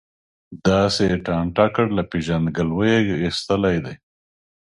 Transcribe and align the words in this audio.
داسې 0.67 1.01
یې 1.09 1.17
ټانټه 1.25 1.65
کړ، 1.75 1.85
له 1.97 2.03
پېژندګلوۍ 2.11 2.93
یې 3.09 3.15
ایستلی 3.25 3.77
دی. 3.85 3.95